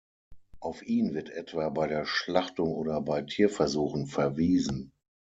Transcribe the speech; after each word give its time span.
Auf 0.59 0.81
ihn 0.81 1.13
wird 1.13 1.29
etwa 1.29 1.69
bei 1.69 1.85
der 1.85 2.05
Schlachtung 2.05 2.73
oder 2.73 3.01
bei 3.01 3.21
Tierversuchen 3.21 4.07
verwiesen. 4.07 4.93